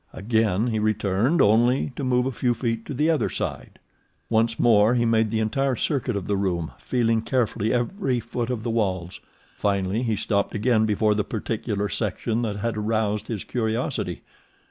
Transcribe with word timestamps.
Again 0.13 0.65
he 0.69 0.79
returned, 0.79 1.43
only 1.43 1.93
to 1.95 2.03
move 2.03 2.25
a 2.25 2.31
few 2.31 2.55
feet 2.55 2.87
to 2.87 2.93
the 2.95 3.11
other 3.11 3.29
side. 3.29 3.77
Once 4.31 4.57
more 4.57 4.95
he 4.95 5.05
made 5.05 5.29
the 5.29 5.39
entire 5.39 5.75
circuit 5.75 6.15
of 6.15 6.25
the 6.25 6.35
room, 6.35 6.71
feeling 6.79 7.21
carefully 7.21 7.71
every 7.71 8.19
foot 8.19 8.49
of 8.49 8.63
the 8.63 8.71
walls. 8.71 9.19
Finally 9.55 10.01
he 10.01 10.15
stopped 10.15 10.55
again 10.55 10.87
before 10.87 11.13
the 11.13 11.23
particular 11.23 11.87
section 11.87 12.41
that 12.41 12.55
had 12.55 12.77
aroused 12.77 13.27
his 13.27 13.43
curiosity. 13.43 14.23